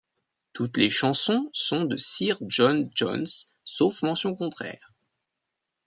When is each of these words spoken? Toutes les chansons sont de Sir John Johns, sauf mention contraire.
Toutes 0.53 0.77
les 0.77 0.89
chansons 0.89 1.47
sont 1.53 1.85
de 1.85 1.95
Sir 1.95 2.39
John 2.47 2.89
Johns, 2.95 3.51
sauf 3.63 4.01
mention 4.01 4.33
contraire. 4.33 4.91